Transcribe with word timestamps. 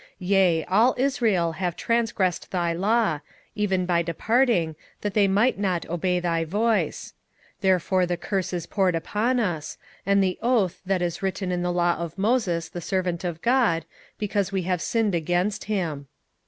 27:009:011 0.19 0.29
Yea, 0.31 0.65
all 0.65 0.95
Israel 0.97 1.51
have 1.51 1.75
transgressed 1.75 2.49
thy 2.49 2.73
law, 2.73 3.19
even 3.53 3.85
by 3.85 4.01
departing, 4.01 4.75
that 5.01 5.13
they 5.13 5.27
might 5.27 5.59
not 5.59 5.87
obey 5.89 6.19
thy 6.19 6.43
voice; 6.43 7.13
therefore 7.59 8.07
the 8.07 8.17
curse 8.17 8.51
is 8.51 8.65
poured 8.65 8.95
upon 8.95 9.39
us, 9.39 9.77
and 10.03 10.23
the 10.23 10.39
oath 10.41 10.81
that 10.87 11.03
is 11.03 11.21
written 11.21 11.51
in 11.51 11.61
the 11.61 11.71
law 11.71 11.93
of 11.97 12.17
Moses 12.17 12.67
the 12.67 12.81
servant 12.81 13.23
of 13.23 13.43
God, 13.43 13.85
because 14.17 14.51
we 14.51 14.63
have 14.63 14.81
sinned 14.81 15.13
against 15.13 15.65
him. 15.65 16.07